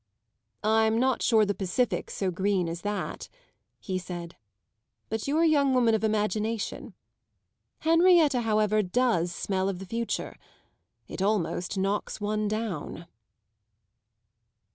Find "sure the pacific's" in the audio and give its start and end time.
1.21-2.15